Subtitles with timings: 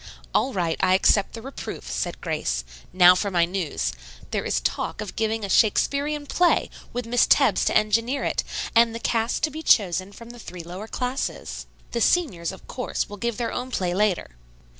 [0.33, 2.63] "All right; I accept the reproof," said Grace.
[2.91, 3.91] "Now for my news.
[4.31, 8.43] There is talk of giving a Shakespearian play, with Miss Tebbs to engineer it,
[8.75, 11.67] and the cast to be chosen from the three lower classes.
[11.91, 14.31] The seniors, of course, will give their own play later."